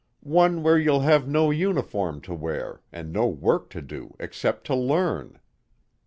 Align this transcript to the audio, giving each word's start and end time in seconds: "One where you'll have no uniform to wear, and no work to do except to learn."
"One 0.23 0.63
where 0.63 0.79
you'll 0.79 1.01
have 1.01 1.27
no 1.27 1.51
uniform 1.51 2.21
to 2.21 2.33
wear, 2.33 2.81
and 2.91 3.13
no 3.13 3.27
work 3.27 3.69
to 3.69 3.83
do 3.83 4.15
except 4.19 4.65
to 4.65 4.75
learn." 4.75 5.37